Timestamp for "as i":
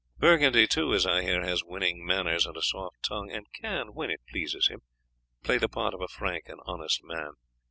0.95-1.21